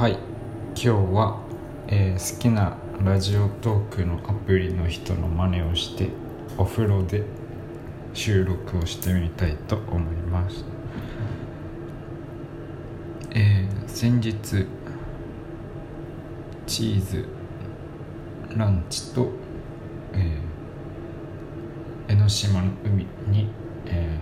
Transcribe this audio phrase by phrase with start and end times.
[0.00, 0.12] はい。
[0.12, 1.42] 今日は、
[1.86, 6.08] えー好きなラジオトークのアプリの人の真似をして
[6.56, 7.22] お風呂で
[8.14, 10.64] 収録をしてみたいと思います。
[13.32, 14.66] えー先日
[16.66, 17.28] チーズ
[18.56, 19.28] ランチと、
[20.14, 23.50] えー江ノ島の海に、
[23.84, 24.16] え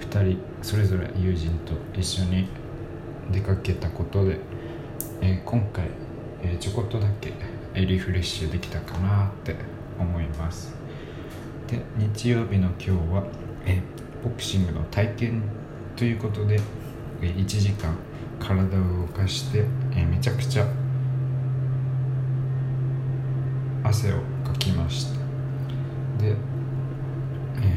[0.00, 2.46] 2人それぞれ友人と一緒に
[3.32, 4.38] 出かけたことで、
[5.26, 5.86] えー今回、
[6.42, 7.32] えーちょこっとだけ
[7.80, 9.56] リフレッシュできたかなって
[9.98, 10.74] 思います。
[11.66, 13.24] で日曜日の今日は、
[13.64, 13.80] え
[14.22, 15.42] ボクシングの体験
[15.96, 16.60] ということで、
[17.22, 17.96] え1時間
[18.38, 19.64] 体を動かして、
[19.96, 20.66] えめちゃくちゃ
[23.82, 25.20] 汗をかきました。
[26.22, 26.36] で、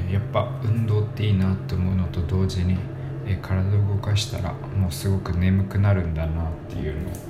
[0.09, 2.77] えやっぱ運動っていいなと思うのと同時に、
[3.25, 7.26] え体を動かしたらもうすごく眠くなるんだなっていうのを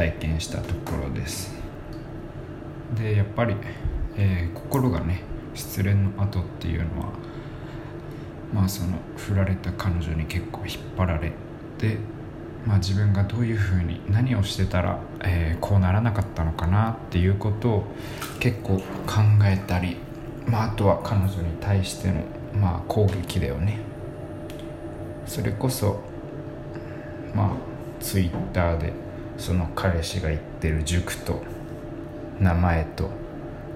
[0.00, 1.52] 体験したところです。
[2.98, 3.54] でやっぱり、
[4.16, 5.22] えー心がね
[5.54, 7.08] 失恋の後っていうのは
[8.54, 11.32] まあその振られた彼女に結構引っ張られ
[11.76, 11.98] て
[12.66, 17.84] まあ、自分がどういうふうに何をしてたら、えーこうならなかったのかなっていうことを
[18.38, 18.82] 結構考
[19.44, 19.96] えたり、
[20.46, 22.22] まあ、あとは彼女に対しての、
[22.58, 23.78] まあ、攻撃だよね。
[25.26, 26.00] それこそ
[27.34, 27.50] まあ
[28.02, 29.09] ツイッターで
[29.40, 31.42] その彼氏が行ってる塾と
[32.38, 33.10] 名前と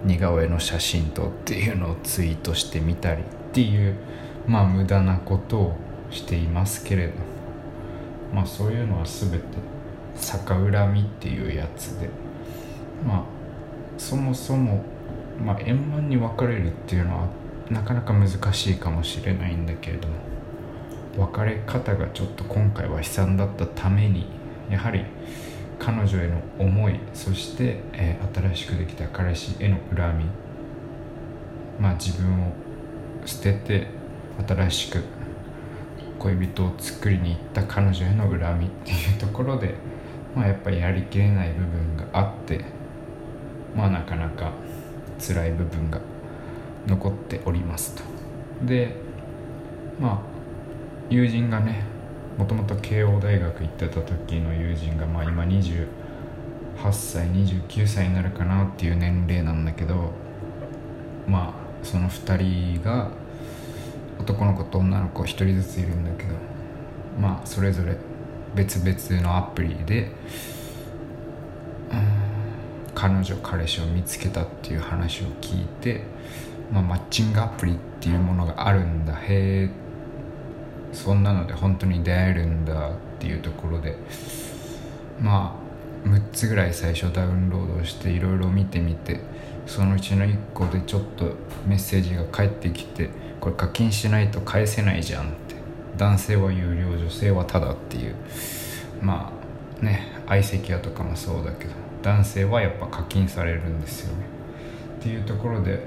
[0.05, 3.97] 似顔絵の写真とっていうのをツイートしてみたりっていう
[4.47, 5.77] まあ無駄なことを
[6.11, 7.13] していますけれど。
[8.33, 9.39] まあそういうのは全て
[10.21, 12.09] 逆恨みっていうやつで。
[13.07, 13.23] まあ
[13.97, 14.83] そもそも、
[15.45, 17.29] まあ、円満に別れるっていうのは
[17.71, 20.15] なかなか難しいかもしれないんだけれども
[21.17, 24.27] 別れ方がちょっと今回は悲惨だったために
[24.69, 25.05] やはり
[25.79, 30.25] 彼女への思いそして、えー新しくできた彼氏への恨み。
[31.79, 32.53] まあ自分を
[33.25, 33.87] 捨てて
[34.47, 35.03] 新しく
[36.19, 39.75] 恋人を作りに行った彼女への恨みっていうところで、
[40.35, 42.65] まあ、やっぱりやりきれない部分があって
[43.77, 44.53] まあなかなか
[45.19, 46.01] 辛い部分が
[46.87, 48.03] 残っておりますと。
[48.65, 48.97] で
[50.01, 50.21] まあ
[51.11, 51.85] 友人がね
[52.39, 55.87] もともと慶応大学行ってた時の友人がまあ今28
[56.93, 60.13] 歳29歳になるかなっていう年齢なんだけど
[61.27, 63.11] まあその2人が
[64.19, 66.35] 男の子と女の子1人ずついるんだけど
[67.21, 67.97] まあそれぞれ
[68.55, 70.11] 別々のアプリで
[71.93, 72.35] うん
[72.95, 76.03] 彼女彼氏を見つけたっていう話を聞いて、
[76.73, 79.15] まあ、マッチングアプリっていうものがあるんだ。
[79.15, 79.84] へえ
[80.95, 83.97] そんなので本当に出会えるんだっていうところで
[85.21, 85.61] ま
[86.05, 89.21] あ6つぐらい最初ダウンロードしていろいろ見てみて
[89.67, 91.33] そのうちの1個でちょっと
[91.67, 93.11] メッセージが返ってきて
[93.41, 95.55] これ課金しないと返せないじゃんって
[95.97, 98.15] 男性は有料女性はタダっていう。
[99.05, 99.31] ま
[99.83, 101.71] あね相席屋とかもそうだけど
[102.03, 104.25] 男性はやっぱ課金されるんですよね。
[104.99, 105.87] っていうところで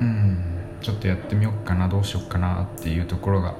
[0.00, 0.38] うん
[0.82, 3.55] ちょっとやってみようかなどうしようかなっていうところが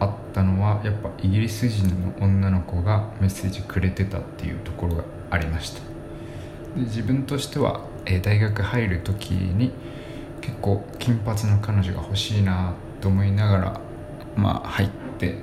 [0.00, 5.80] あったのはやっぱイギリス人の女の子がメッセージくれてたっていうところがありました。
[6.74, 9.72] で自分としては、えー大学入る時に
[10.40, 13.80] 結構金髪の彼女が欲しいなと思いながら
[14.36, 14.88] まあ入っ
[15.18, 15.36] て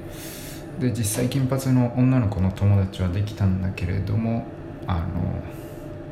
[0.80, 4.46] で実際金髪の女の子の友達はできたんだけれども
[4.86, 5.44] あの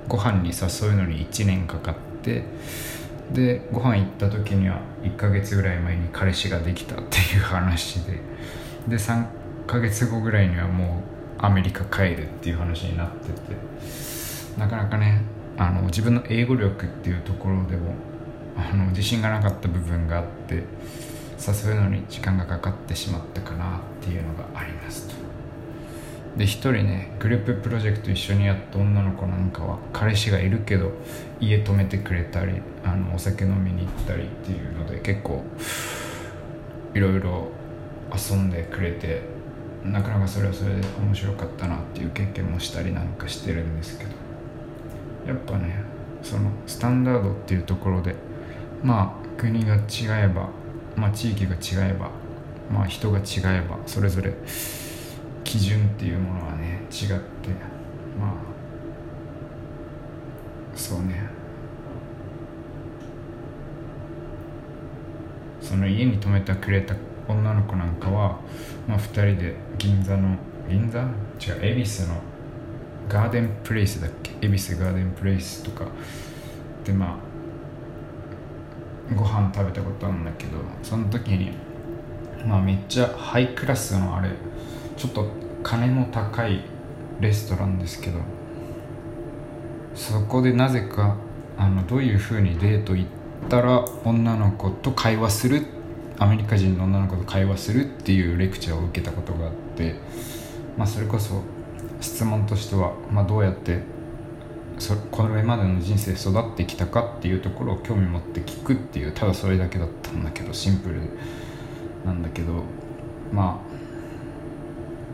[0.08, 2.44] ご飯に誘うのに1年かかって
[3.34, 8.20] でご飯行った時には1ヶ月ぐらい前に彼氏ができたっていう話で。
[8.88, 9.26] で3
[9.66, 11.02] ヶ月後ぐらいにはも
[11.42, 13.56] うアメリカ帰るっていう話になってて。
[14.58, 15.22] なかなかね
[15.58, 17.94] あの自分の英語力っていうところでも
[18.58, 20.64] あの自信がなかった部分があって
[21.38, 25.25] 誘うのに時間がかかってしまったかなっていうのがありますと。
[26.38, 30.92] で一人ねグループプロジェクト一緒にやった女の子なんかは彼氏がいるけど
[31.40, 35.44] 家泊めてくれたりあのお酒飲みに行ったりっていうので結構
[36.94, 37.50] いろいろ
[38.14, 39.22] 遊んでくれて
[39.84, 44.26] なかなかそれはそれで面白かったなっていう経験もしたりなんかしてるんですけど。
[45.28, 45.84] やっぱね
[46.22, 48.16] そのスタンダードっていうところで
[48.84, 50.50] まあ国が違えば、
[50.96, 52.10] まあ、地域が違えば、
[52.72, 54.34] まあ、人が違えばそれぞれ
[55.56, 57.50] 基準っていうものはね違って
[58.20, 58.34] まあ
[60.76, 61.30] そうね。
[65.62, 66.94] その家に泊めてくれた
[67.30, 68.42] 女の子なんかは、
[68.86, 70.36] まあ、2人で銀座の
[70.70, 71.00] 銀座？
[71.00, 71.08] 違う
[71.62, 72.16] 恵比寿の
[73.08, 74.34] ガーデンプレイスだっけ？
[74.46, 75.86] 恵比寿ガーデンプレイスとか。
[76.84, 77.18] でま
[79.12, 81.52] あご飯食べたことあるんだけどその時に
[82.46, 84.32] まあめっちゃハイクラスのあれ
[84.98, 86.62] ちょっと金の高い
[87.20, 88.20] レストランですけど
[89.96, 91.18] そこでなぜか
[91.58, 93.10] あのどういうふうにデート行っ
[93.50, 95.64] たら女の子と会話する
[96.20, 99.96] アメリカ人の女の子と会話するっていうレクチャーを受けたことがあって、
[100.78, 101.42] まあ、それこそ
[102.00, 103.80] 質問としては、まあ、どうやって
[104.78, 111.02] そこれまでの人生育ってきたかっていうところを興味持って聞くっていうただそれだけだったんだけどシンプル
[112.06, 112.64] なんだけど
[113.32, 113.75] まあ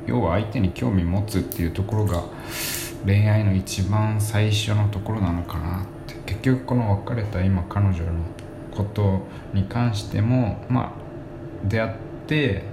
[0.08, 2.24] 要は相手に興味持つっていうところが
[3.06, 5.92] 恋愛の一番最初のところなのかなって。
[6.26, 8.06] 結局この別れた今彼女の
[8.72, 11.94] ことに関してもまあ出会っ
[12.28, 12.64] て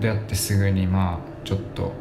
[0.00, 1.92] 出会ってすぐにまあちょっと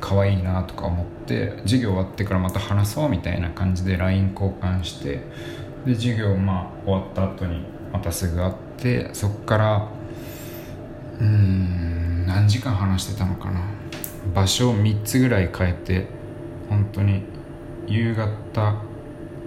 [0.00, 5.20] 可愛いなとか思って授業終わってからまた話そうみたいな感じで LINE 交換して
[5.84, 9.88] で授業まあ終わった後にまたすぐ会ってそっから
[11.20, 11.89] うん
[12.30, 13.60] 何時間話してたのかな？
[14.32, 16.06] 場所を3つぐらい変えて
[16.68, 17.24] 本当に
[17.88, 18.80] 夕方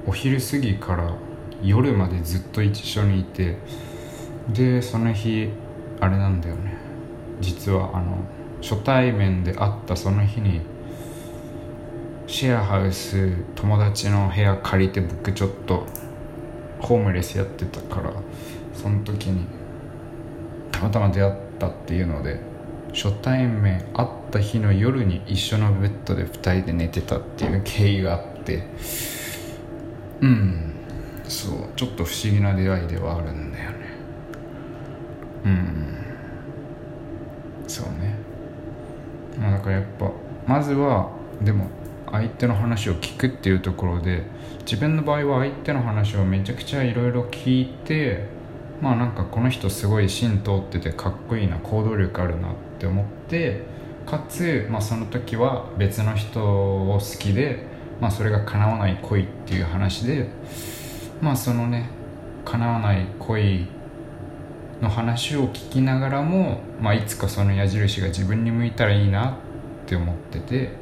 [0.06, 1.16] お昼過ぎから
[1.62, 3.58] 夜までずっと一緒にいて
[4.50, 5.50] でその日
[6.02, 6.76] あれなんだよね。
[7.40, 8.18] 実はあの
[8.62, 10.60] 初対面で会ったその日に
[12.28, 15.86] シェアハウス友達の部屋借りて僕ちょっと
[16.82, 18.12] ホームレスやってたから
[18.74, 19.46] その時に
[20.70, 22.52] たまたま出会ったっていうので
[22.94, 28.68] 初対面会った日の夜に一緒のベッドで2人で寝てたっていう経緯があって。
[30.22, 30.74] うん。
[31.24, 31.54] そう。
[31.76, 33.78] ちょっと不思議な出会いではあるんだよね。
[35.46, 35.98] うん。
[37.68, 38.16] そうね。
[39.40, 40.12] まあだからやっぱ
[40.46, 41.12] まずは
[41.42, 41.68] でも
[42.12, 44.24] 相手の話を聞くっていうところで
[44.60, 48.28] 自分の場合は相手の話をめちゃくちゃいろいろ聞いて
[48.82, 53.62] まあなんかこの人すごい芯通っててかっこいいな行動力あるなってって思って
[54.06, 57.66] かつ、まあ、その時は別の人を好きで、
[58.02, 60.28] まあ、それが叶わない恋っていう話で
[61.22, 61.90] まあそのね
[62.44, 63.68] 叶わない恋
[64.82, 69.36] の話を聞きながらも、まあ、いつかその矢印が自分に向いたらいいなっ
[69.86, 70.74] て思ってて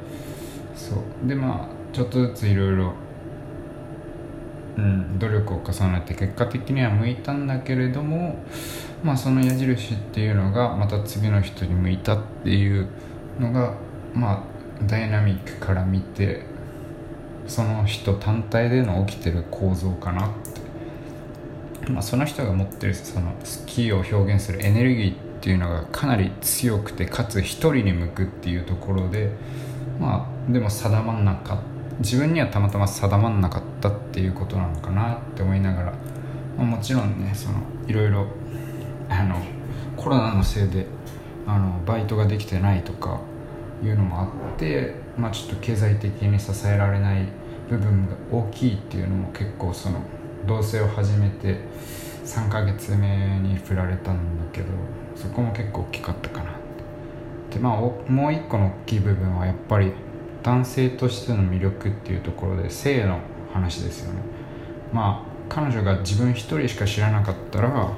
[0.74, 1.28] そう。
[1.28, 2.94] でまあちょっとずついろいろ
[4.74, 8.42] うん、努力を重ねて結果的には向いたんだけれども、
[9.02, 12.86] まあ、その矢印っていうのがまた次の人に向いたっていう
[13.40, 13.74] のが、
[14.14, 16.44] まあ、ダイナミックから見て
[17.48, 20.30] その人単体での起きてる構造かなっ
[21.84, 29.30] て、まあ、その人が持ってるその好きを表現するエネルギーっていうのがかなり強くてかつ一人に向くっていうところで
[29.98, 31.72] まあでも定まんなかった。
[31.98, 35.92] 自分にはたまたま定まんなかったっていうことなのかなって思いながら、
[36.56, 38.26] まあ、もちろんねそのいろいろ
[39.20, 39.36] あの
[39.96, 40.86] コロナのせいで
[41.46, 43.20] あのバイトができてないとか
[43.82, 44.24] いうのもあ
[44.54, 47.26] って、まあ、ちょっと経済的に支えられない
[47.68, 50.00] 部分が大きいっていうのも結構その
[50.46, 51.58] 同棲を始めて
[52.24, 54.68] 3ヶ月目に振られたんだけど
[55.16, 56.52] そこも結構大きかったかな
[57.50, 59.92] でまあもう一個の大きい部分はやっぱり
[60.42, 63.20] 男性としての魅力っていうところで性の
[63.52, 64.20] 話ですよね。
[64.92, 67.94] まあ彼女が自分一人しか知らなかったら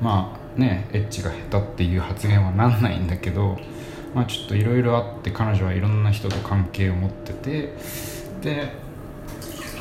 [0.00, 3.58] まねエッチが下手っていう発言はなんないんだけど
[4.14, 7.72] まあちょっといろいろあって彼女はいろんな人と関係を持ってて
[8.42, 8.72] で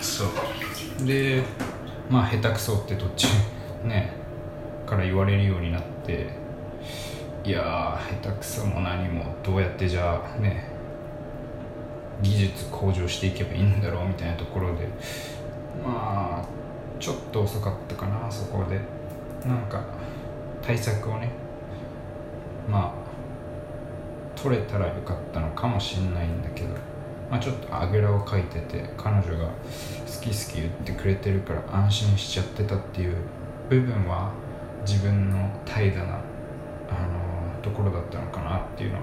[0.01, 0.27] そう。
[1.05, 1.43] で
[2.09, 3.27] まあ下手くそって途中
[3.87, 4.13] ね
[4.85, 6.29] から言われるようになって
[7.43, 10.71] いや下手くそも何もどうやってじゃあね
[12.21, 14.87] 技術向上していけばいいんだろうみたいなところで
[15.85, 16.45] まあ
[16.99, 18.79] ちょっと遅かったかなそこで。
[19.45, 19.81] なんか
[20.67, 21.29] 対策をね
[22.69, 26.67] まあ取れたらよかったのかもしんないんだけど、
[27.31, 29.51] まあ、ちょっとあぐらをかいてて彼女が好
[30.21, 33.15] き好き言ってくれてるから安心しちゃってたっていう
[33.69, 34.33] 部分は
[34.85, 36.19] 自分の怠惰な、
[36.89, 39.01] あのところだったのかなっていうのは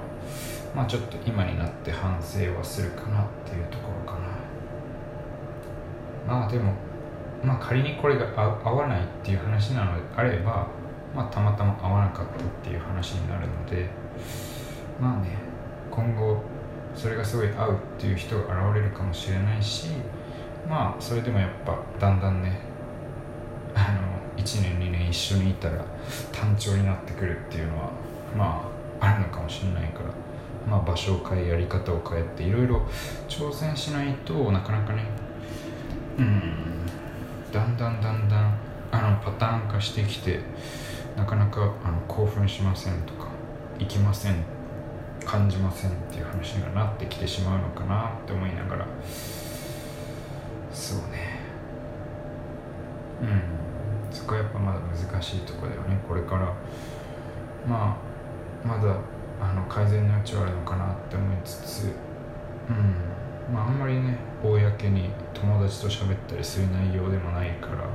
[0.75, 4.28] まあちょっと今になって反省はするかなっていうところかな。
[6.26, 6.75] まあでも
[7.42, 10.66] まあ仮にこれが合わないっていう話なのであれば
[11.14, 13.88] まあたまたま合わなかったっていう話になるので
[15.00, 15.38] まあね
[15.90, 16.42] 今後
[16.94, 19.88] それがすごい合うっていう人が現れるかもしれないし
[20.68, 22.59] まあそれでもやっぱだんだんね
[23.75, 23.92] あ
[24.37, 25.85] の1年2年一緒にいたら
[26.33, 27.90] 単調になってくるっていうのは
[28.37, 30.11] まああるのかもしれないから
[30.68, 32.87] まあ、場所を変えやり方を変えていろいろ
[33.28, 35.04] 挑戦しないとなかなかね
[36.18, 36.87] うん
[37.52, 38.59] だんだんだんだん
[38.90, 40.40] あのパターン化してきて
[41.16, 43.28] なかなかあの興奮しませんとか
[43.78, 44.54] 行きません
[45.25, 48.87] 感じませんっていう話にはなってきてしまうのかなって思いながら。
[50.73, 51.40] そうね。
[53.23, 54.14] うん。
[54.14, 55.99] そこはやっぱまだ難しいところだよね。
[56.06, 56.52] これから。
[57.66, 57.97] ま
[58.64, 58.97] あまだ
[59.40, 61.85] あの改善の余地はあるのかなって思いつつ。
[62.68, 63.54] うん。
[63.54, 67.88] まああんまりね公に友達と喋ったりする内容でもないから。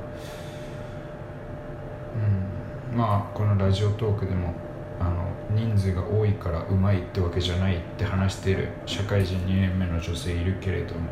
[2.94, 4.52] まあこのラジオトークでも
[5.00, 11.10] あの人数が多いからうまいってわけじゃないって話している社会人2年目の女性いるけれども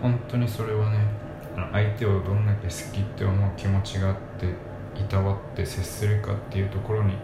[0.00, 0.98] 本当にそれはね
[1.72, 4.46] 相手をどんだけ好きって思う気持ちがあって
[5.00, 7.14] いたわって接するかっていうところに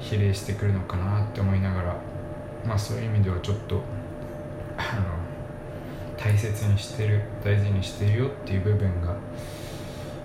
[0.00, 1.96] 比例してくるのかなって思いながら
[2.66, 3.82] まあそういう意味ではちょっと
[4.76, 5.24] あの
[6.16, 9.14] 大切にしてる大事にしてるよっていう部分が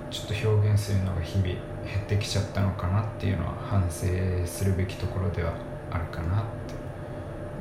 [0.10, 1.54] ちょっと表現するのが日々
[1.90, 4.08] 減ってきちゃったのかなっていうのは反省
[4.46, 5.54] するべきところでは
[5.92, 6.80] あるかなって。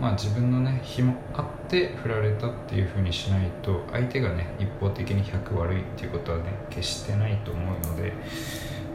[0.00, 8.12] まあ自分のね日もあって振られたっていうふうにしないと相手がね一方的に100悪いっていうことはね決してないと思うので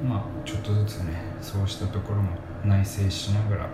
[0.01, 3.69] まあちょっとずつねそうしたところも内省しながら、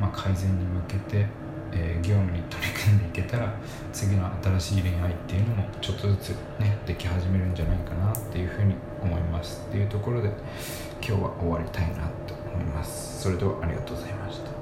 [0.00, 1.26] まあ、改善に向けて、
[1.74, 3.54] えー、業務に取り組んでいけたら
[3.92, 6.28] 次の新しい恋愛っていうのもちょっとずつ
[6.58, 9.64] ねでき始めるんじゃないかなっていうふうに思います。
[9.68, 10.28] っていうところで
[11.06, 13.22] 今日は終わりたいなと思います。
[13.22, 14.53] それではありがとうございました。